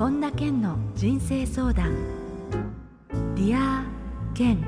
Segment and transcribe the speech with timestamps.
[0.00, 1.94] 本田健の人生相談。
[3.34, 4.64] Dear Ken。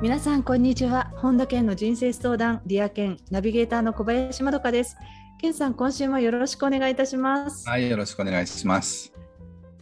[0.00, 1.12] 皆さんこんにちは。
[1.16, 2.62] 本田健の人生相談。
[2.64, 3.18] Dear Ken。
[3.30, 4.96] ナビゲーターの小林まどかです。
[5.38, 7.68] 健さん今週もよろしくお願いいたします。
[7.68, 9.12] はいよろしくお願いします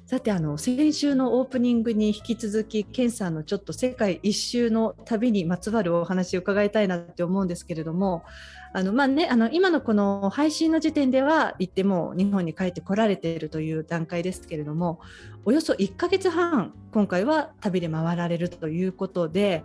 [0.06, 8.24] さてあの先週のオープニングに引き続き健さんのちょっと世界一周の旅にまつわるお話を伺いたいなって思うんですけれども
[8.72, 15.00] あのまあね、あの今のこの配信の時点では一旦もう日本に帰ってこられているという段階ですけれども
[15.44, 19.64] およそ1ヶ月半今回は旅で回られるということで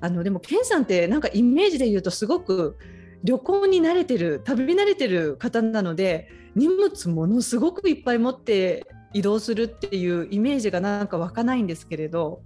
[0.00, 2.78] あのでも健さんってなんかイメージで言うとすごく
[3.22, 12.42] 旅行に慣れてる旅慣れてる方なので荷物ものすごくいっぱい持って移動するっていうイメージがなんか湧かないんですけれど、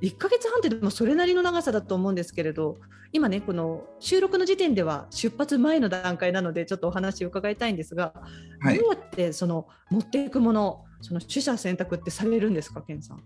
[0.00, 2.78] うん、1ヶ月半ってでもそれなりの長さだと思うんですけれど
[3.12, 8.14] 今ねこの収録の時点では出発前の段階なのでちょっとお話を伺いたいんですが、
[8.60, 13.22] はい、どうやってその持っていくものその取捨選択ってされるんですか健さん？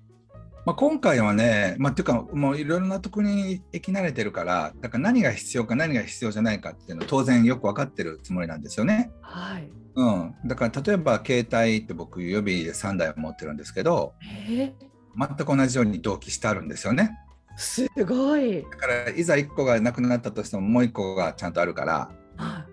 [0.65, 9.12] まあ、今回はね、まあ、っていうかもういろいろなとこに行き慣れてるからだから何が必要か何が必要じゃないかっていうのは当然よく分かってるつもりなんですよね。
[9.21, 14.13] はいうん、だから例えば携帯って僕予備で3台持ってるんですけど、
[14.47, 17.19] 全く同じように同期してあるんですよね。
[17.57, 18.63] すごい。
[18.63, 22.11] だからいざ1個がなくなったとしてももう1個がちゃんとあるから、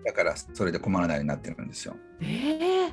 [0.04, 1.96] だからそれで困らないようになってるんですよ。
[2.20, 2.92] えー、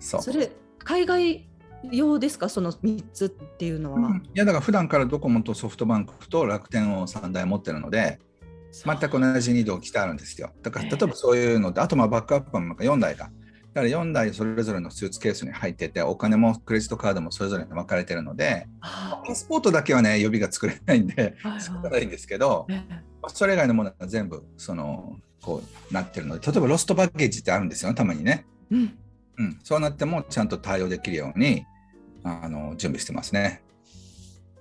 [0.00, 0.22] そう。
[0.22, 1.46] それ海外
[1.92, 2.48] 用ですか？
[2.48, 8.20] その3つっていうのは、うん、いやだから普段からドコモとソフトバンクと楽天を3台持ってるので
[8.82, 10.50] 全く同じ2度来てあるんですよ。
[10.62, 13.30] だから例えばそういうので、あとまあバックアップも4台か
[13.74, 22.68] だから4台それぞれのスーツケースに入っててお金もクレジットカードもそれぞれ分かれてるのでパスポートだけはね予備が作れないんで仕方ないんですけど
[23.28, 28.96] それ以外のものは全部そのこうなってるので例えばロストバッゲージってあるんですよねたまにね、うん、
[29.38, 31.66] うん、そうなってもちゃんと対応できるように
[32.22, 33.62] あの準備してますね。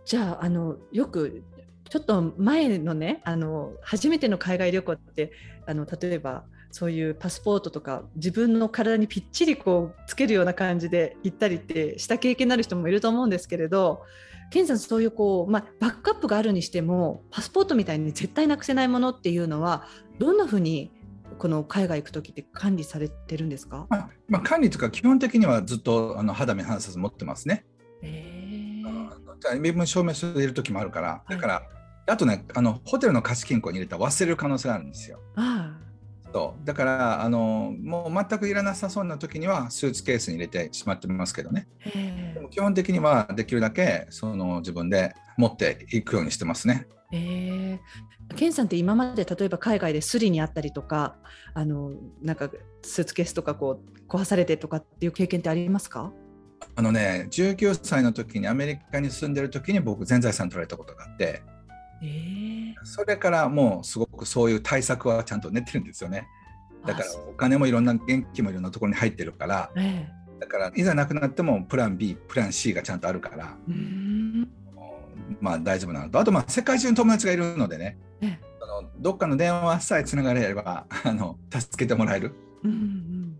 [0.05, 1.44] じゃああのよく
[1.89, 5.32] ちょっと前のねあの初めての海外旅行って
[5.66, 14.02] あの例えばそういうパスポートとか自分の体にぴっちりこうつけるような感じで行ったりってした経験のある人もいると思うんですけれど
[14.49, 19.88] ケンさんそういうこう、まあ、バックアップがあるにしてもパスポートみたいに絶対なくせないものっていうのは
[20.20, 20.92] どんなふうに
[21.38, 27.66] この海外行く時って管理されてるんですか、まあ、まあ、管理というか基本的にはずっとあの肌身離さず持ってますね。
[29.59, 31.64] 身分証明書入れる時もあるからだから、
[32.05, 35.20] あとねあのホテルの貸金庫に入れたら忘れる可能性があるんですよ。
[35.36, 35.77] あ
[36.33, 41.67] そうだからあのもう全くいらなさそうな時にはスーツケースに入れてしまってますけどね
[42.33, 46.87] でも基本的にはできるだけその自分で持っていくようにしてますね。
[47.11, 51.15] えー、ケンさんって今まで例えば海外でスリにあったりとか
[51.54, 51.92] あの
[52.23, 52.49] なんか
[52.81, 56.11] スーツケースとかこう壊されてとかっていう経験ってありますか
[56.75, 61.41] あのね19歳の時にアメリカに住んでる時に僕全財産取られたことがあって。
[62.05, 66.27] えー、それからもうすごくそういう対策はちゃんと練ってるんですよね。
[66.85, 73.55] だからお金もいろんな現金もいろんなところに入ってるから、えー、だからいざなくなってもプラン B プラン C がちゃんとあるから、
[75.39, 76.19] まあ大丈夫なのと。
[76.19, 83.37] あとまあ世界中に友達がいるのでね、えー、そのどっかの電話さえつながれればあの助けてもらえる、うんうん、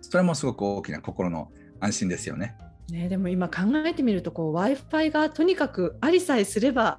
[0.00, 2.56] それもすごく大きな心の安心ですよね。
[2.90, 6.98] ね、でも今考えてみると w i f i がとにかくありさえすれば、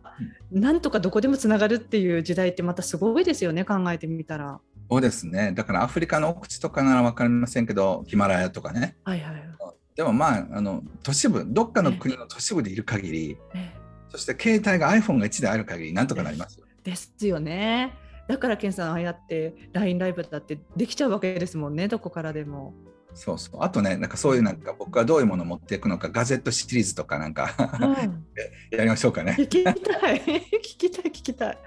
[0.52, 4.60] なんとかどこでもつながるっていう時代ってまたすごいですよね考えてみたら。
[4.90, 9.44] そうですねだからアフリカの奥地とかなら分かりませんけどヒマラヤとかね、はいはい、
[9.96, 13.38] でもまああの都市部どっかの国の都市部でいる限り、
[14.10, 16.66] そして携帯が iPhone が1台ある限りなんとかなりますよ。
[16.84, 17.94] ですよね。
[18.28, 22.74] だから健さんああやって LINE ライブだってできちゃうわけですもんねどこからでも。
[23.16, 28.26] そうそうあとねなんかそういうなんか僕はどういうものを持っていくのかガジェットシリーズとかなんか、うん、
[28.78, 29.36] やりましょうかね。
[29.40, 29.76] 聞きたい
[30.22, 31.58] 聞きたい聞きたい。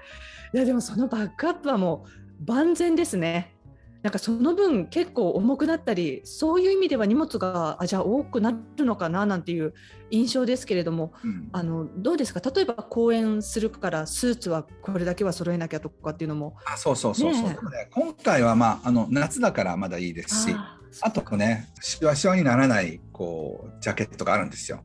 [0.53, 3.55] いやでもそのバックアップはもう万全ですね。
[4.01, 9.73] なんかその分結構重くなったりそういう意味では荷物があじゃあ多くなるのかななんていう
[10.09, 12.39] 印象ですけれども、うん、あのどうですか？
[12.39, 16.55] 例えば講演するからスーツはこれだけは揃えなきゃとかっていうのも。
[16.65, 17.57] あそうそうそうそう、ね、
[17.91, 20.55] 今回は、まあ、あの夏だからまだいいですし
[21.01, 24.81] あとねしわしわにならないこうジャケットがあるんですよ。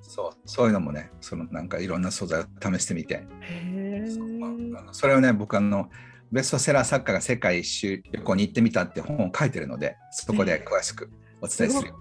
[0.00, 3.26] そうそういうのもねそのなんかいろんな素材を試してみて。
[4.90, 5.90] そそれをね僕あの
[6.34, 11.08] ベストセラー作家が世界一周旅行に行ってみたって本を書いてるのでそこで詳しく
[11.40, 12.00] お伝えするよ。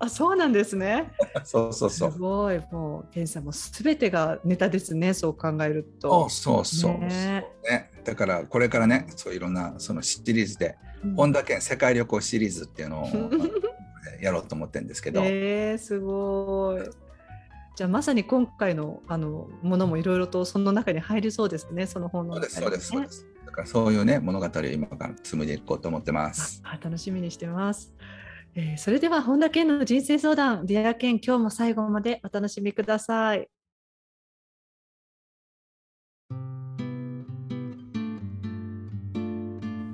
[0.00, 1.12] あそうなんですね。
[1.44, 2.12] そうそうそう。
[2.12, 6.28] すごいもうケンさんもすべてがネタですねそう考えると。
[6.28, 6.98] そうそうそう。
[7.06, 13.08] ね、ね、だからこれからねそういろんなそのシリーズで、うん、本田健世界旅行シリーズっていうのを
[14.20, 15.22] やろうと思ってるんですけど。
[15.22, 16.90] えー、すごい。
[17.76, 23.31] じゃあまさに今回のあのものもいろいろとその中に入りそうですね、その本のね、そうです、そうです。
[23.46, 26.62] だからそういうね物語を今から紡いでいこうと思ってます。
[26.64, 27.92] あ楽しみにしてます。
[28.54, 33.48] えー、それでは本田健の人生相談、 Dear Ken 今日も最後までお楽しみください。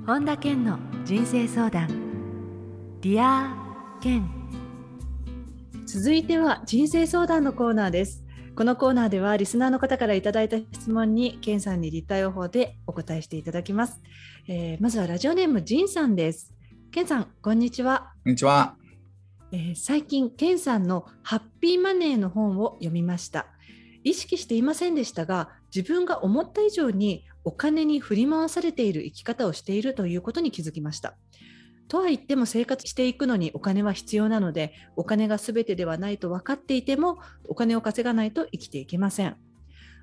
[0.09, 1.87] 本田健の人生相談
[2.99, 4.27] Dear Ken
[5.85, 8.23] 続いては人生相談のコーナーです
[8.59, 14.01] このコーナーではリスナーの方からいただいた質問に健さんに立体予報でお答えしていただきます、
[14.49, 16.53] えー、まずはラジオネームジンさんです。
[16.91, 18.11] 健さんこんにちは。
[18.25, 18.75] こんにちは、
[19.53, 23.47] えー、最近健さんのハッピーマネーの本を読みました。
[24.03, 31.15] 意識していませんでしたが自分が思った以上にお金に振り回されている生き方をしているということに気づきました。
[31.89, 39.35] とは言っても生活していくのにお金は必要なのでお金が全てではないと分かっていてもお金を稼がないと生きていけません。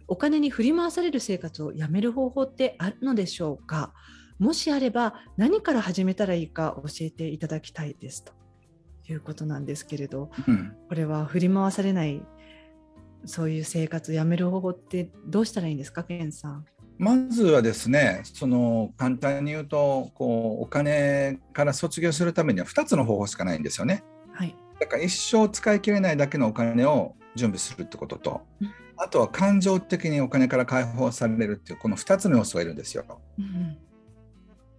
[0.09, 3.93] お金に振り回される生活をやめる方法ってあるのでしょうか？
[4.39, 8.33] もしあれば何から始めたらいいか教えていただきたいですと
[9.09, 12.21] いうことなんですけれど、うん、これは振り回されない
[13.25, 16.65] そういう生活をやめる方法ってどうしたらいいんですか、ケンさん？
[16.99, 24.03] まずはですね、その簡単に言うとこう、お金から卒業するためには2つの方法しかないんですよね。
[24.33, 33.05] はい、だから一生使い切れないだけのお金を準備するってことと、うん、あとは感情的にお金から解放されるっていうこの2つの要素がいるんですよ。
[33.39, 33.77] うん、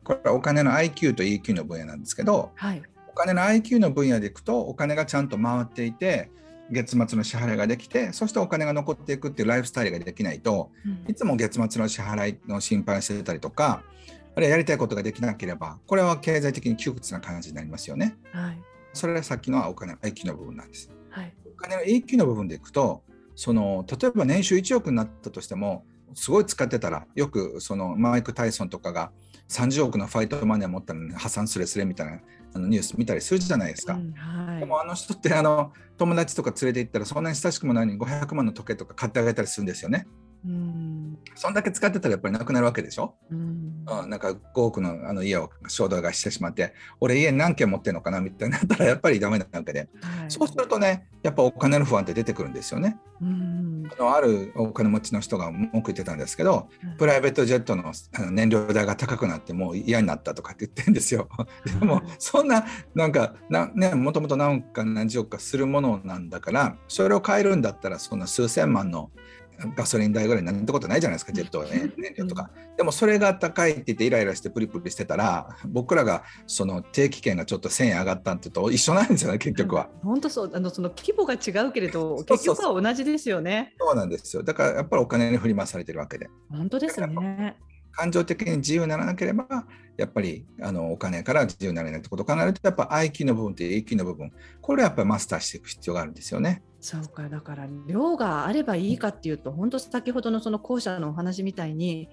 [0.03, 6.31] これはお金の IQ と EQ の分野なんですけど、はい、お金の IQ の分野でいくとお金がちゃんと回っていて
[6.71, 13.83] 月末の支払いができてそしてお金が残っていくっていうライフスタイルができないと、うん、いつも月末の支払いの心配してたりとか
[14.35, 18.17] あるいはやりたいことができなければこれは経済的に窮屈な感じになりますよね。
[18.31, 18.61] はい、
[18.93, 20.91] それがさっきのお金の IQ の部分なんです。
[21.09, 23.01] はい、お金の EQ の部分でいくと
[23.35, 29.11] その例えば年収1億になったとしてもすごい使ってたらよくそのマイク・タイソンとかが
[29.49, 32.19] 30億のファイトマネー持ったのに破産すれすれみたいな
[32.53, 33.93] あのニュース見たりするじゃないですか。
[33.93, 40.07] うんはい、でもあの人ってあの友達とか連れて行ったらそんなに親しくもないのに500万の時計とか買ってあげたりするんですよね。
[40.45, 43.15] うんそんだけ使ってたらやっぱりなくなるわけでしょ？
[43.31, 52.97] うん、なんか5億のあの家を衝動買いしてしまって俺家何軒持ってるのかなみたいになったらやっぱりダメなわけで、はい、そうするとねやっぱお金の不安って出てくるんですよね。
[53.21, 57.93] うんあのあるお金持ちの人が文句言ってたんですけど、プライベートジェットの
[58.31, 61.29] 燃料代が高くなってもう嫌になったとかって言ってるんですよ。
[61.79, 69.09] でもそんななんかな、ね、もともと何か何十億かするものなんだからそれを変えるんだったらそんな数千万の
[69.75, 72.51] ガソリン代ぐらいなんてことないじゃないですか、ジェット、ね、 燃料とか。
[72.77, 79.89] でもそれが高いって言ってイライラしてプリプリしてたら、僕らがその定期券がちょっと1000円上がったってと一緒なんですよね、結局は。
[80.03, 84.43] 本当そう、あのその規模が違うけれど、結局は同じですよねそうなんですよ。
[84.43, 86.29] だからやっぱりお金に振り回されてるわけで。
[86.49, 87.57] 本当ですね。
[87.97, 89.65] 感情的に自由にならなければ、
[89.97, 94.31] やっぱりあのお金から自由になれないってことを考えると、やっぱ IQ の部分と EQ の部分、
[94.61, 96.61] これはやっぱりマスターしていく必要があるんですよね。
[96.87, 102.07] そうか、だから量があればいいかっていうと、本当先ほどのその後者のお話みたいに、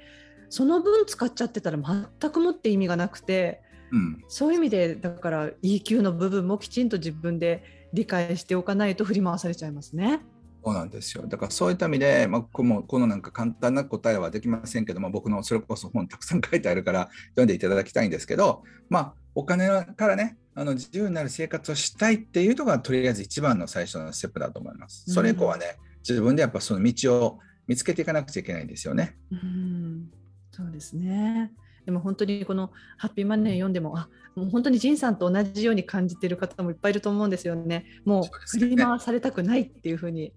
[0.49, 3.63] その分使っちゃってたら全くもって意味がなくて、
[3.93, 7.63] うん、そういう意味でだから EQ の部分もきちんと自分で
[7.93, 10.21] 理解しておかないと振り回されちゃいますね。
[10.65, 11.25] そうなんですよ。
[11.29, 25.05] だからそういった意味で、まあ、このこのなんか簡単な答えはできませんけども、僕のそれこそ本たくさん書いてあるから読んでいただきたいんですけど、まあ、お金からね、あの自由になる生活をしたいっていうのがとりあえず一番の最初のステップだと思います。
[25.13, 29.17] それ以降はね、うん、自分でやっぱその道を見つけていかなくちゃいけないんですよね。
[29.33, 30.11] うん、
[30.53, 31.53] そうですね。
[31.85, 37.85] でも本当にこのハッピーマネー読んでも、あもう本当に仁さんと同じように感じている方もいっぱいいると思うんですよね。
[38.05, 40.33] もう振り回されたくないっていうふうに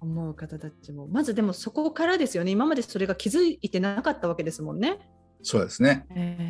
[0.00, 4.98] 思う方たちも、うん、まずでもそこからですよね今までそれが気づいてなかったわけですもんね。
[5.42, 6.49] そうですね、えー、うん、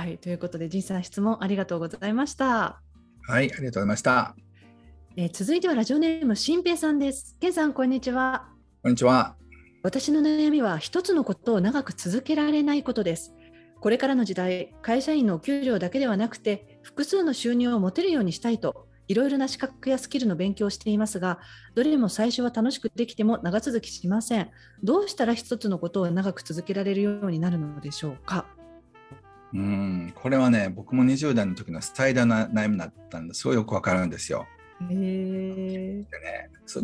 [0.00, 2.46] はいということで仁さん質問ありがとうございました。
[2.46, 2.80] は
[3.28, 4.34] いありがとうございました。
[5.14, 7.36] えー、続いてはラジオネーム新平さんです。
[7.38, 8.48] 健さんこんにちは。
[8.82, 9.36] こんにちは。
[9.82, 13.34] 私の悩みは一つのことを長く続けられないことです。
[13.78, 21.40] これからの時代、会社員のお給料だけではなくて、複数の収入を持てるようにしたいといろいろな資格やスキルの勉強をしていますが、
[21.74, 24.50] どれも最初は楽しくできても長続きしません。
[24.82, 28.46] どうしたら一つのことを長く続けられるようになるのでしょうか？
[29.54, 30.12] うん。
[30.14, 34.46] これはね、僕も20代の時の最大の悩みだったんですごいよくわかるんですよ。
[34.88, 36.06] へね、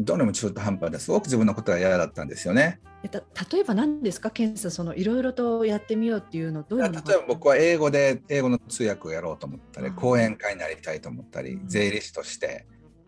[0.00, 2.80] どれも中途半端ですごく自分のことが嫌だったんですよね。
[3.02, 11.68] えた例えば何ですか、検査そのいろいろとやってみようっていうのどういう例えば僕は英語で英語の通訳をやろうと思ったり講演会になりたいと思ったりうん。
[11.68, 12.66] 税理士として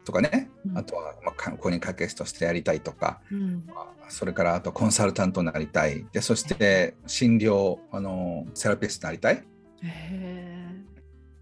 [0.09, 0.79] とかねうん。
[0.79, 3.65] あとはまあか公認会計士としてやりたいとかうん。
[3.67, 6.07] まあそれからあとコンサルタントになりたい。
[6.13, 9.45] でそして診療あのセラピストになりたい。
[9.83, 10.69] へ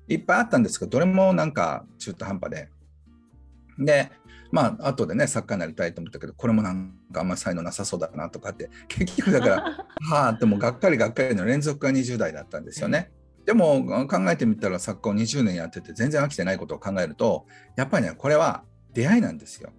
[0.08, 2.68] いっぱいあったんですけどどれもなんか中途半端で。
[3.78, 4.10] で
[4.50, 8.68] まあ後でね作家になりたいと思ったけどこれもなんかあんまり才能なさそうだなとかって。
[8.88, 13.12] 結局だから はあでもがっかりがっかりの連続が20代だったんですよね。
[13.46, 19.70] でも考えてみたら作家を20年やってて全然飽きてないことを考えるとやっぱりねこれは出会いなんですよ。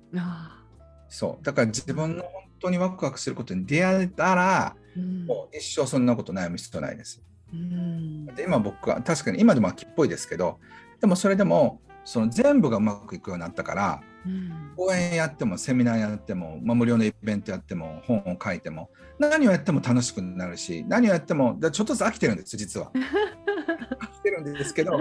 [1.10, 7.22] そうだから自分の本当にワクワクすることに出会えたらーうんもう一生そんなこと悩む必要ないです。
[7.54, 10.60] うんで今僕は確かに今でも秋っぽいですけど
[11.02, 22.92] でもそれでもその全部がうまくいくようになったからうん講演やってもセミナーやっても、まあ、無料のイベントやっても本を書いても何をやっても楽しくなるし何をやってもだちょっとずつ飽きてるんです実は。
[23.74, 25.00] 飽きてるんですけど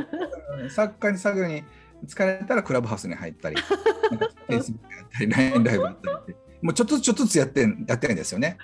[0.61, 1.64] うん作家に作業に
[2.06, 3.56] 疲れたらクラブハウスに入ったり
[4.11, 8.58] なんか Facebook やったり LINE ライブやったりもうちょっとずつちょっとずつやってんやってるんですよね。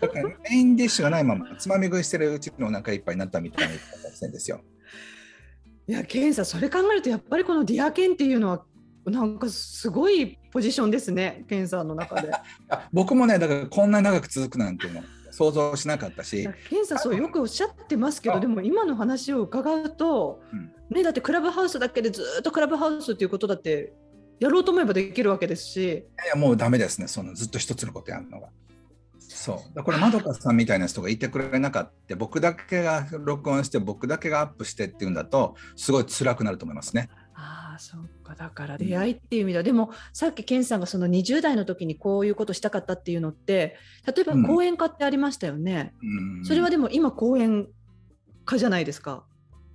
[0.00, 4.60] だからメインディッシュがないままつまみ食いしてるうちのお腹いっぱいになったみたいな言い方してるんですよ。
[5.86, 8.64] いや、ケンさん、それ考えると、やっぱりこのディアケンっていうのは、
[9.04, 12.32] なんかすごいポジションですね、ケンさんの中で。
[12.68, 15.02] あ 僕もねだからこんな長く続くなんていうの
[15.34, 16.42] 想像しなかったし。
[16.42, 18.40] いやケンさん、そうよくおっしゃってますけど、あ。
[18.40, 20.72] でも今の話を伺うと、うん。
[20.94, 23.92] ね、だってクラブハウスだけでずっとクラブハウスっていうことだって、
[24.38, 27.08] やろうと思えばできるわけですし、いやもうダメですね。
[27.08, 28.48] そのずっと一つのことやるのが。
[29.18, 29.56] そう。
[29.56, 32.14] だからこれまどかさんみたいな人がいてくれなかった。
[32.14, 37.08] 僕だけが録音して僕だけがアップしてっていうんだとすごい辛くなると思いますね。
[37.78, 43.76] そうか、だから出会いっていう意味では、でもさっきケンさんがその20代の時にこういうことしたかったっていうのって、
[44.06, 44.46] 例えばうん。
[44.46, 45.94] 講演家ってありましたよね。
[46.02, 46.44] うん。
[46.44, 47.68] それはでも今、講演
[48.44, 49.24] 家じゃないですか。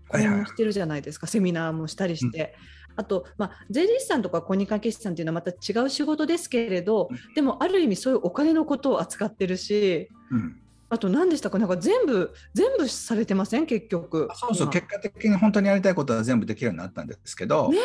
[0.10, 2.56] 講演もしてるじゃないですか、セミナーもしたりして。
[2.96, 7.34] あと、まあ、税理士さんとか公認会計士さんっていうのはまた違う仕事ですけれど、うん。
[7.34, 14.28] でもある意味そういうお金のことを扱ってるし、うんあと何でしたか、なんか全部、全部されてません、結局。
[14.34, 17.78] そうそう今結果的に本当にやりたいことは全部できるようになったんですけど、ね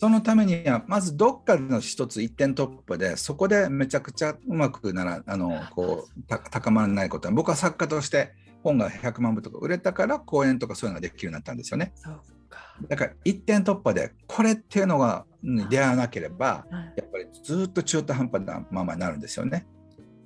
[0.00, 11.92] そのためにはまずどっかの一つ一点突破でそこでめちゃくちゃうまくならあのこうた高まらないことは僕は作家として本が100万部とか売れたから講演とかそういうのができるようになったんですよね。
[11.96, 12.14] え、そう
[12.48, 12.60] か。
[12.88, 19.66] だから一点突破でこれっていうのがに出会わなければはいやっぱりずっと中途半端なままになるんですよね。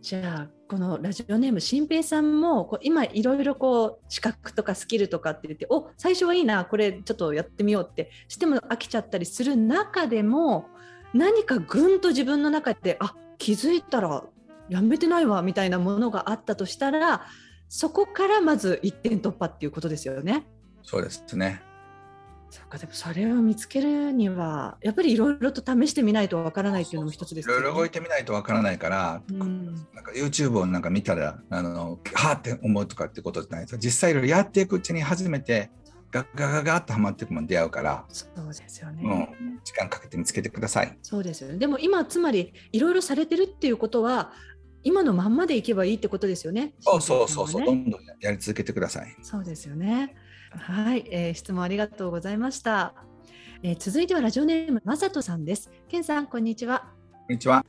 [0.04, 10.66] じゃあこのラジオネーム新平さんもこう今いろいろこう資格とかスキルとかって言ってお最初はいいなこれちょっとやってみようってしても飽きちゃったりする中でも
[11.14, 14.24] 何かぐんと自分の中であ気づいたら
[14.68, 17.24] やめてないわみたいなものがあったとしたら
[17.70, 20.44] そこからまず一点突破っていうことですよね。
[20.82, 21.62] そうですね。
[22.54, 27.60] そうかでもそれを見つけるにはやっぱりいろいろと試してみないとわからないっていうのも一つですよね。
[27.62, 35.72] いろいろ動いてみないとわからないから、うんなんか YouTube をなんか見たらあのはあって思うとかってことじゃないですか実際いろいろやっていくうちに初めて
[36.12, 39.02] ガガガガッとはまっていくも出会うから、そうですようね。
[39.02, 40.96] ん、時間かけて見つけてください。
[41.02, 41.58] そうですよね。
[41.58, 44.30] でも今つまりいろいろされてるっていうことは
[44.84, 46.74] 今のまんまでいけばいいってことですよね。
[46.78, 49.16] そうそうそうそう、ねどんどんやり続けてください。
[49.22, 50.14] そうですよね。
[50.58, 52.94] はい、えー質問ありがとうございました。
[53.62, 55.70] えー続いてはラジオネームまさとさんです。
[55.88, 56.92] けんさんこんにちは。
[57.12, 57.64] こんにちは。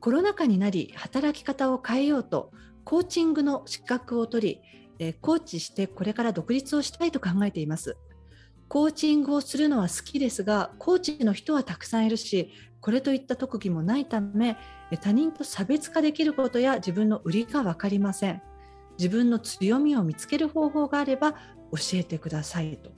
[0.00, 2.50] コロナ禍になり働き方を変えようと
[2.84, 4.60] コーチングの資格を取り、
[4.98, 7.96] えーコーチしてこれから独立をしたいと考えています。
[8.68, 14.56] コーチングをするのは好きですが、コーチの人はたくさんいるし、これといった特技もないため、
[14.90, 18.42] えー他人と差別化できることや自分の売りが分かりません。
[18.98, 21.34] 自分の強みを見つける方法があれば
[21.72, 22.90] 教えてくださいと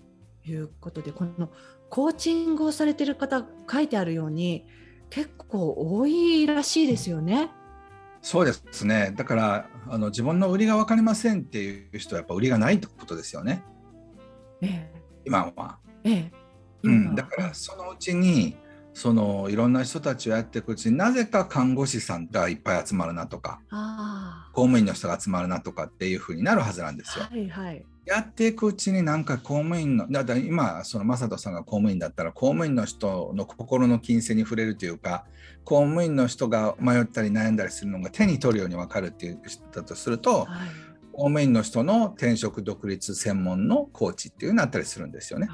[0.48, 1.50] いうことで、この
[1.88, 4.66] コーチングをされている方、書いてあるように、
[5.10, 7.50] 結構多いらしいですよね。
[8.22, 9.12] そうですね。
[9.16, 13.62] だからあの自分の売りが分かりませんっていう人はやっぱ売りがないってことですよね。
[14.60, 14.90] え
[15.24, 15.78] 今は。
[16.02, 16.32] え、ええ、
[16.82, 18.56] うん、だからそのうちに
[18.94, 27.28] そのいろんな人たちをやっていくうちになぜか看護師さんがいっぱい集まるなとかあ公務員の人が集まるなとかっていうふうになるはずなんですあ、よ。
[27.30, 27.84] はいはい。
[28.06, 35.24] やっていくうちになんか公務員のだから今その正人さんが公務員だったら公務員の人の心の金銭に触れるというか
[35.64, 40.68] 公務員の人が迷ったり悩んだりするのが手に取るように分かるっていう人だとするとはい、
[41.12, 45.48] 公務員の人の転職独立専門のコーチっていうのになったりするんですよね。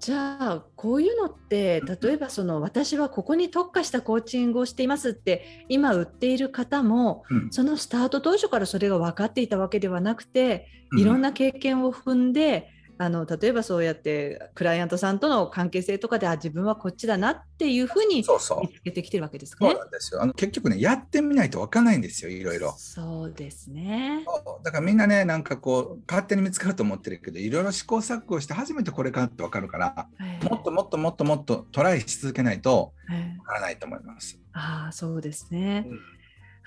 [0.00, 10.66] じゃあこういうのって例えばその私はここに特化したコーチングをしていますって今売っている方も、うん、そのスタート当初からそれが分かっていたわけではなくて
[10.96, 12.68] いろんな経験を踏んで、
[13.02, 19.70] あの例えばそうやってクライアントさんとの関係性とかであ自分はこっちだなっていうふうに見つけてきてるわけですかね。
[19.70, 22.74] そうなんですよあの結局ねやってみないと分かんないんですよいろいろ。
[22.76, 24.26] そうですね
[24.62, 30.08] だからみんなねなんかこう勝手に見つかると思ってるけどいろいろ試行錯誤して初めてこれかって分かるから、
[30.50, 34.38] もっともっともっともっとトライし続けないと分からないと思います。
[34.52, 35.86] ああそうですね。
[35.88, 36.19] うん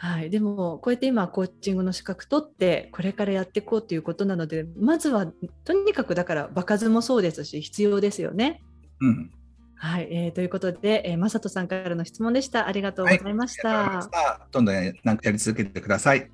[0.04, 5.28] はい、でもこうやって今コーチングの資格取ってこれからやっていこうということなのでまずは
[5.64, 8.62] とにかくだから場数もそうですし必要ですよね。
[9.00, 9.32] うん、
[9.78, 12.68] はい、えー、ということで、えー、正人さんからの質問でした。
[12.68, 13.70] ありがとうございました。
[13.70, 16.20] はい、どんどん、ね、なんかやり続けてください。
[16.20, 16.32] はい、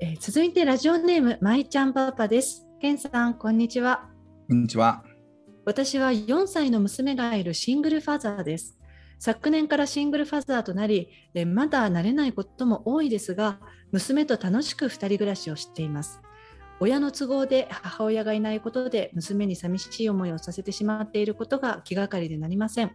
[0.00, 2.66] えー、続いてラジオネームまいちゃんパパです。
[2.80, 4.10] けんさんこんにちは。
[4.48, 5.04] こんにちは。
[5.64, 8.75] 私は4歳の娘がいるシングルファザーです。
[9.18, 11.08] 昨年からシングルファザーとなり、
[11.46, 13.58] まだ慣れないことも多いですが、
[13.92, 16.20] 娘と楽しく2人暮らしをしています。
[16.78, 22.92] 親の都合で母親がいないことで娘に寂しい思いをさせてしまっていることが気がかりでなりません。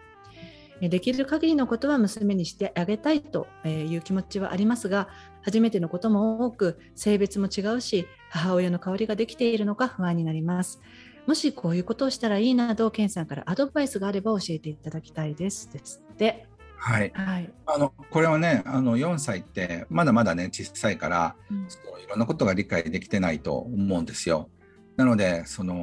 [0.82, 5.10] できる限りのことは娘にしてあげたいという気持ちはありますが、
[5.44, 10.80] 初めてのことも多く、性別も違うし、母親の代わりができているのか不安になります。
[11.28, 16.48] もしこういうことをしたらいいなど、ケンさんからアドバイスがあれば教えていただきたいですですって。
[16.78, 24.50] はい、はい、あのこれはねあの4歳ってまだまだね小さいから、うん、いろんなことが理解できてないと思うんですよ。
[24.98, 25.76] なのでその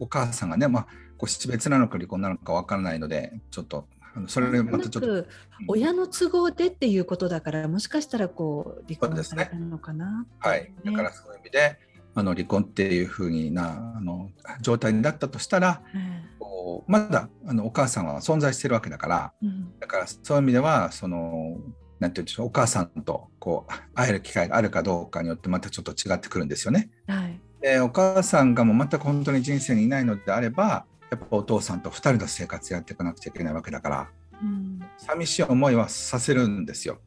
[0.00, 5.26] お母さんがね、まあ、こう死別なのか離婚なのか分からないのでちょっとあのそれでまたちょっと、
[5.68, 11.78] 親の都合でっていうことだからもしかしたらこう離婚されたのかな、ね、はい、だからそういう意味で
[12.14, 21.58] あの離婚っていうふうになあの状態になったとしたら、うん、まだあのお母さんは存在してるわけだから、うん、だからそういう意味ではその
[21.98, 26.90] なんていうんでしょうお母さんとこう会える機会があるかどうかによってまたちょっと違ってくるんですよね。
[27.06, 34.08] はい、でお母さんがもう全く本当に人生にいないのであればやっぱお父さんと2人の生活やっていかなくちゃいけないわけだから、
[34.42, 37.00] うん、寂しい思いはさせるんですよ。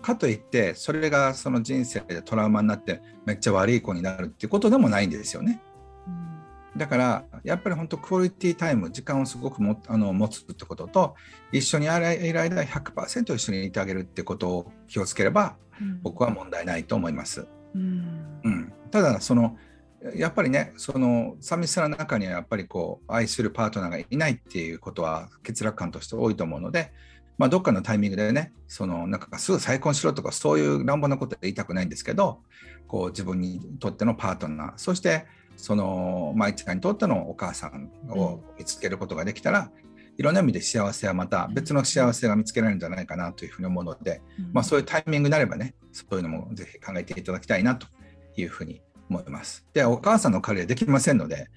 [0.00, 5.60] かといってそれがその人生でトラウマになってめっちゃ悪い子になるっていうことでもないんですよね。
[6.76, 11.14] だからやっぱり本当クオリティタイム時間をすごくもあの持つってことと
[11.52, 15.56] 一緒にいる間100%一緒にいてあげるってことを気をつければ、
[16.02, 17.46] 僕は問題ないと思います。
[17.74, 19.58] うん、うん、ただその
[20.16, 26.92] やっぱりねその寂しさの中にはやっぱりこう愛するパートナーがいないっていうことは欠落感として多いと思うので
[27.38, 32.42] まあ、どっかのタイミングでね、そのなんかすぐ再婚しろとか、そういう乱暴なことは言いたくないんですけど、
[32.86, 39.68] こう自分にとってのパートナー、そしてその舞ちゃんにとってのお母さんを見つけることができたら、うん、
[40.18, 47.86] いろんな意味で幸せはまた別の幸せが見つけられるんじゃないかなというふうに思うので、うん、まあ、そういうタイミングになればね、そういうのもぜひ考えていただきたいなと
[48.36, 49.66] いうふうに思います。
[49.74, 51.48] で、お母さんの彼はできませんので、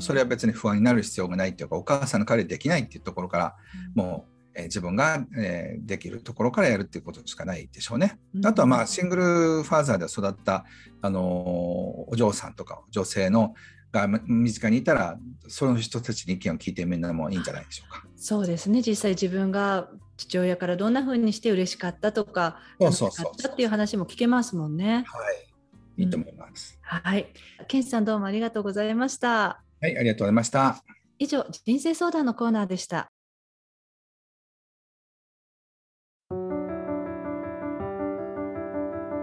[0.00, 3.56] それは別に不安になる必要がないというか、お母さんの彼できないっていうところから、
[3.94, 8.18] もうえ自分が、えできるところからやるっていうことしかないでしょうね。
[8.44, 10.64] あとはまあシングルファーザーで育った、
[11.00, 11.20] あの
[12.08, 13.54] お嬢さんとか女性の
[13.92, 18.04] が身近にいたらその人たちに意見を聞いてみんなもいいんじゃないでしょうか。
[18.16, 25.04] そうですね実際自分が父親からどんなふうにして嬉しかったとか楽しかったっていう話も聞けますもんね。
[25.06, 25.18] は
[25.98, 26.80] い、いいと思います。
[26.80, 27.26] うん、はい、
[27.68, 29.62] ケンさんどうもありがとうございました。
[29.80, 30.82] はい、ありがとうございました。
[31.18, 33.11] 以上人生相談のコーナーでした。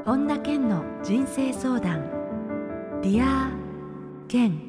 [0.09, 2.01] 本田健の人生相談。
[3.03, 4.59] Dear Ken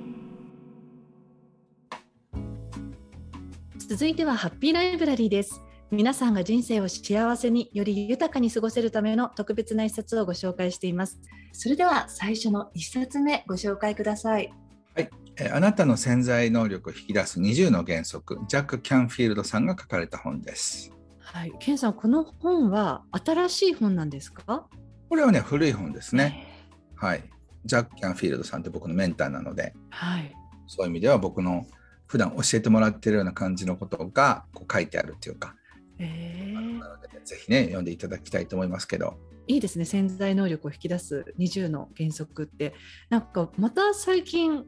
[3.78, 5.62] 続いてはハッピーライブラリーです。
[5.90, 11.18] 皆さんが人生を幸せにより豊かに過ごせるための特別な一冊をご紹介しています。
[11.52, 14.52] それでは最初の一冊目ご紹介ください。
[14.94, 15.10] はい、
[15.50, 20.92] あなたの潜在能力を引き出す20の原則ジャック・キャンフィールドさんが書かれた本です。
[21.20, 24.68] はい、ケンさんこの本は新しい本なんですか？
[25.10, 26.46] これはね、古い本ですね。
[26.94, 27.24] はい。
[27.64, 30.32] ジャック・キャンフィールドさんって僕のメンターなので、はい、
[30.68, 31.66] そういう意味では僕の
[32.06, 35.56] 普段教えてもらってるような感じのことがこう書いてあるっていうか、
[35.98, 39.18] えー、なので、ね、ぜひね、読んでいただきたいと思いますけど。
[39.48, 42.72] いいですね潜在能力を引き出す20の原則って
[43.08, 44.64] なんかまた最近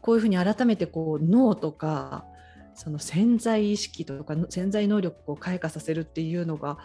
[0.00, 2.24] こういうふうに改めてこう脳とか
[2.74, 6.78] その潜在意識とか潜在能力を開花させるっていうのが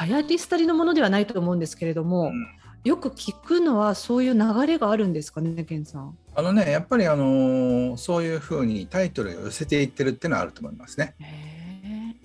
[0.00, 2.46] 流行り廃りのものではないと思うんですけれども、うん、
[2.84, 6.18] よく聞くのはそういう流れがあるんですかね、健さん。
[6.34, 11.14] あのね、やっぱりあのそういうふうにタイトルを寄せていってるっていうのはあると思いますね。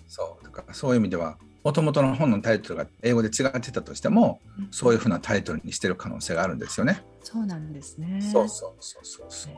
[0.07, 7.03] そうだからそういう意味ではもともとの本のタイトルが英語で違ってたとしても、うん、そういうふうなタイトルにしてる可能性があるんですよね。
[7.21, 8.19] そうなんですね。
[8.21, 9.53] そうそうそうそうそう。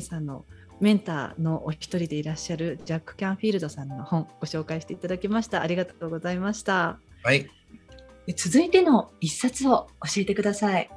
[0.00, 0.44] さんの
[0.80, 5.62] メンターのお一人でいらっしゃるジャック・キャンフィールドさんの本ご紹介していただきました。
[5.62, 6.98] ありがとうございました。
[7.24, 7.48] はい。
[8.36, 10.90] 続いての一冊を教えてください。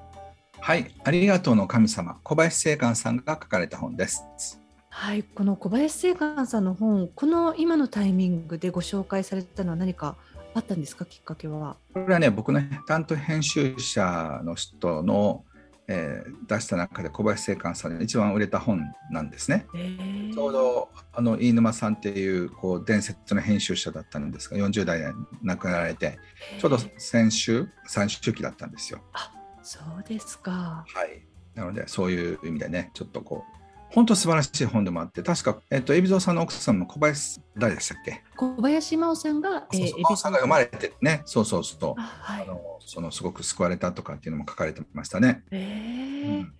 [0.60, 4.24] はい、ありがとうの神様、小林正観さんが書かれた本です。
[4.89, 10.17] はい、この小林正観さんの本、この今のタイミングでご紹介されたのは何か
[10.54, 11.78] あったんですか、きっかけは？
[11.94, 15.44] これはね、僕の担当編集者の人の、
[15.93, 19.65] えー、出した中で小林正観さんで一番売れた本なんですね。
[20.34, 25.12] ちょうどあの飯沼さんっていうこう伝説の編集者だったんですが、40代で
[25.43, 26.17] 亡くなられて、
[26.60, 29.01] ちょうど先週、最終期だったんですよ。
[29.13, 30.86] あそうですか。
[30.88, 31.21] はい。
[31.56, 33.61] なので、そういう意味でね、ちょっとこう、
[33.93, 38.23] 本当素晴らしい本でもあって、確か、えっと、海老蔵さんの奥さんの小林、誰でしたっけ？
[38.38, 45.43] 小林真央さんが、えー、海老さんが読まれてね、そうそうそう、はい、あのそのすごく救われたとかっていうのも書かれてましたね。
[45.51, 46.54] えー、うん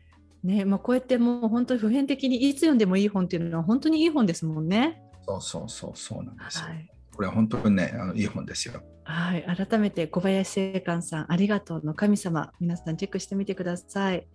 [0.44, 5.02] ねまあ、こうやってもう本当に普遍的にいつ読んでもいい本っていうのは本当にいい本ですもんね。
[5.28, 6.66] そうそうそうそうなんですよ。
[6.66, 8.82] はい、これは本当にねあのいい本ですよ。
[9.04, 14.26] はい、改めて小林正観さんありがとうの神様皆さんチェックしてみてください。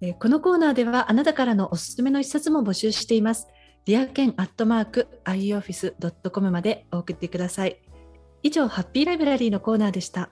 [0.00, 3.48] えこのコーナーではあなたからのおすすめの一冊も募集しています。
[3.86, 7.80] リアケンアットマーク ioffice.com までお送ってください。
[8.42, 10.30] 以上、ハッピーライブラリーのコーナーでした。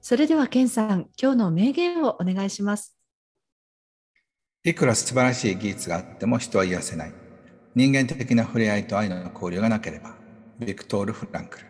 [0.00, 2.96] それでは、ケンさん、今日の名言をお願いします。
[4.62, 7.12] いくら素晴らしい技術があっても人は癒せない。
[7.74, 10.16] 人間的な触れ合いと愛の交流がなければ。
[10.58, 11.69] ビクトール・フランクル。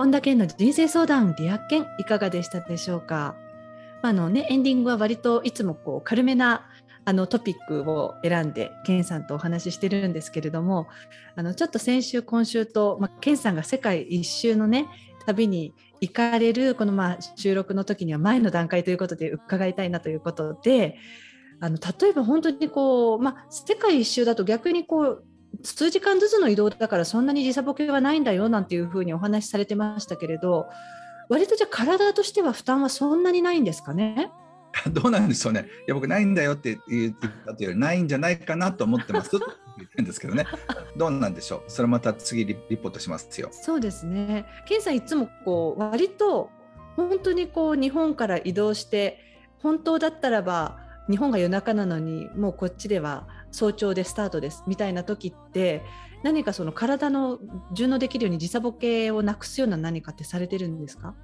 [0.00, 3.36] 本田健の人生相談リア健いかがでしたでしょうか？
[4.00, 6.70] あのねエンディングは割といつもこう軽めな
[7.04, 10.88] あのトピックを選んで健さんとお話ししてるんですけれども
[11.36, 14.86] あのちょっと先週今週と、まあ、さんが世界一周のね
[15.26, 20.96] 旅に行かれるこのまあ収録の時には前の段階ということで伺いたいなということで
[21.60, 25.24] あの例えば本当にこう、まあ、世界一周だと逆にこう
[25.62, 30.68] 数時間ずつの移動だからそんなに時差ボケはないんだよなんていうふうにお話しされてましたけれど
[31.28, 34.32] 割とじゃあ体としては負担はそんなにないんですかね？
[34.92, 35.66] どうなんでしょうね。
[35.86, 39.38] いや僕ないんだよって言ったというよりないんじゃないかなと思ってますと
[39.76, 40.46] 言ってるんですけどね。
[40.96, 41.62] どうなんでしょう。
[41.66, 43.48] それまた次リポートしますよ。
[43.52, 44.46] そうですね。
[44.66, 46.50] ケンさんいつもこう割と
[46.96, 49.18] 本当にこう日本から移動して
[49.58, 55.82] 本当だったらば日本が夜中なのにもうこっちでは早朝でスタートですみたいな時って
[56.22, 57.38] 何かその体の
[57.72, 61.14] 順応できるように時差ボケをなくすような何かってされてるんですか？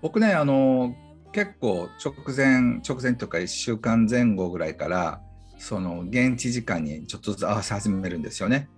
[0.00, 0.94] 僕ねあの
[1.32, 5.20] 結構直前直前とか1週間前後ぐらいから
[5.58, 8.68] その現地時間にちょっとずつ合わせ始めるんですよね。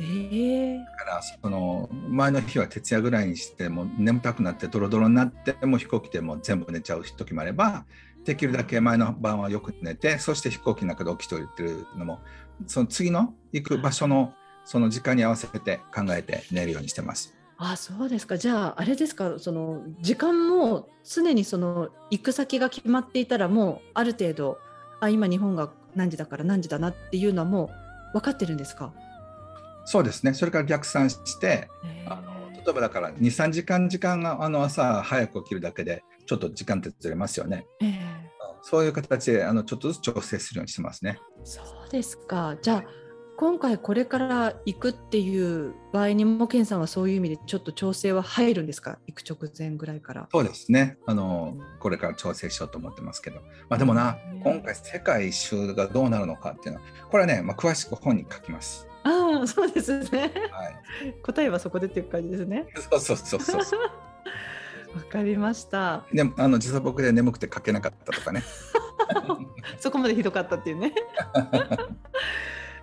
[0.00, 7.84] えー、だからその前の日は徹夜ぐらいにしても眠たくなってドロドロになっても飛行機でも全部寝ちゃう時もあれば
[8.28, 12.20] できるだけ前の晩はよく寝てそして飛行機の中で起きておいてるのも
[12.66, 14.34] その次の行く場所の
[14.66, 17.34] その時間に合わせて考えて寝るようにしてます。
[17.56, 18.36] あそうですか。
[18.36, 19.38] じゃああれですか。
[19.38, 24.58] その時間も常にその行く先が決まっていたらもうある程度
[25.00, 27.70] あ今日本が何時だから何時だなっていうのはも
[28.12, 28.92] う分かってるんですか？
[29.86, 30.34] そうですね。
[30.34, 31.70] それから逆算して
[32.06, 37.66] あの例えばだから23時間時間があの朝早く起きるだけでちょっと時間ってずれますよね。
[37.80, 37.96] えー、
[38.62, 41.18] そういう形であのちょっとずつ調整するようにしてますね。
[41.42, 42.56] そうですか。
[42.60, 42.84] じゃあ
[43.38, 48.98] 今回これから行くっていう場合にも健さんはそういう意味でちょっと調整は入るんですか？
[49.06, 50.28] 行く直前ぐらいから。
[50.30, 50.98] そうですね。
[51.06, 58.86] あのこれから調整しようと思ってますけど、まあ、でもな今回世界一周がどうなるのかっていうのはこれはね、まあ、詳しく本に書きます。
[59.04, 62.66] ああそうですね、はい、答えはそこでっていう感じですね。
[62.90, 63.62] そうそうそうそう
[64.94, 66.04] わかりました。
[66.12, 68.42] であの時差ボケで眠くて書けなかったとかね。
[69.78, 70.94] そこまでひどかったっていうね。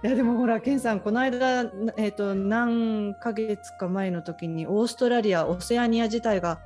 [0.03, 6.59] いやでもほら、ケンさん、この間、えーと、何ヶ月か前の時にオーストラリア、オセアニア自体が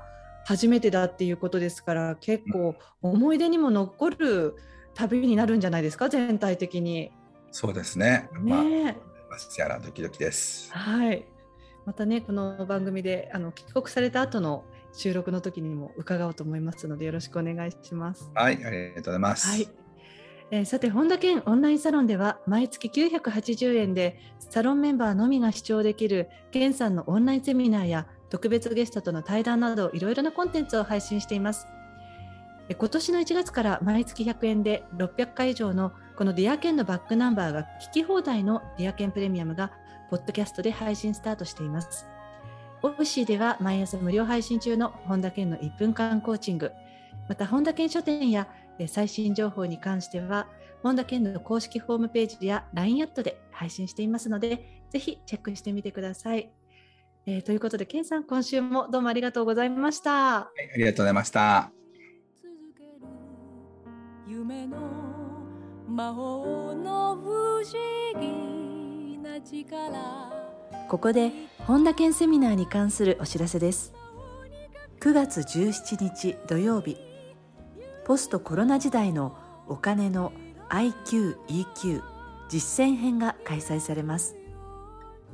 [0.43, 4.55] 初めてだっていうことですから結構思い出にも残る
[4.93, 7.11] 旅になるんじゃないですか、全体的に。
[7.51, 8.29] そうですね。
[8.41, 8.97] ね、
[9.29, 10.73] まあ、やらドキドキです。
[10.73, 11.25] はい。
[11.85, 14.63] またねこの番組であの帰国された後の
[14.99, 18.29] 収録の時にも伺おうと思いますのでよろしくお願いします。
[18.35, 19.47] はい、ありがとうございます。
[19.47, 19.69] はい。
[20.51, 31.65] えーさて本田健オンラインサロンでは毎月980円でサロンメンバーのみが視聴できる健さんのオンラインセミナーや特別ゲストとの対談などいろいろなコンテンツを配信しています。
[32.67, 39.71] え今年の1月から毎月100円で600回以上のこのディアケンのバックナンバーが聞き放題のディアケンプレミアムが
[40.09, 42.05] ポッドキャストで配信スタートしています。
[42.81, 46.71] オフシーでは毎朝無料配信中の本田健の1分間コーチング、
[47.27, 48.47] また本田健書店や
[48.79, 50.47] えー最新情報に関しては、
[50.81, 56.51] 本田健の公式ホームページや LINE アットで配信していますので、ぜひチェックしてみてください。
[57.25, 60.11] えーということで、健さん、今週もどうもありがとうございました。
[60.11, 61.71] はいありがとうございました。
[62.41, 62.89] 続ける
[64.25, 64.77] 夢の
[65.87, 67.73] 魔法の不思
[68.21, 70.38] 議な力
[70.89, 73.93] ここで本田健セミナーに関するお知らせです。
[74.99, 76.97] 9月17日土曜日。
[78.05, 80.33] ポストコロナ時代のお金の
[80.71, 82.01] IQEQ
[82.49, 84.35] 実践編が開催されます。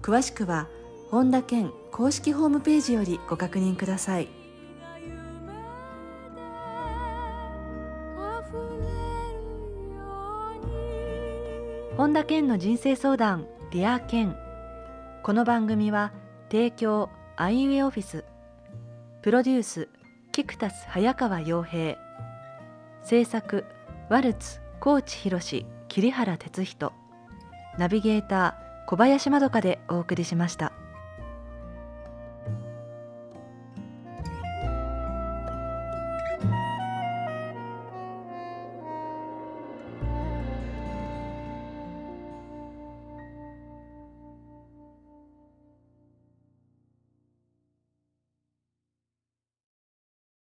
[0.01, 0.67] 詳しくは
[1.09, 4.27] 本田健公式ホームページよりご確認ください。
[11.95, 14.36] 本田健の人生相談 Dear Ken。
[15.25, 16.11] この番組は
[16.51, 18.25] 提供アイウェイオフィス
[19.23, 19.89] プロデュース
[20.31, 21.97] キクタス早川洋平
[23.01, 23.65] 制作
[24.07, 26.93] ワルツ高知博桐原哲人
[27.79, 30.73] ナビゲーター小林まどかでお送りしました。